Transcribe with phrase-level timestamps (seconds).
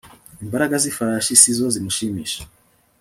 [0.43, 2.41] imbaraga z'ifarasi si zo zimushimisha